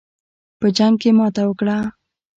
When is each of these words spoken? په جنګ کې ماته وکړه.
په 0.59 0.67
جنګ 0.77 0.95
کې 1.01 1.09
ماته 1.17 1.43
وکړه. 1.47 1.77